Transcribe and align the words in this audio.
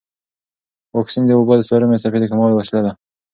واکسن 0.95 1.21
د 1.25 1.31
وبا 1.39 1.55
د 1.57 1.61
څلورمې 1.69 1.97
څپې 2.03 2.17
د 2.21 2.25
کمولو 2.31 2.55
وسیله 2.59 2.81
ده. 2.85 2.91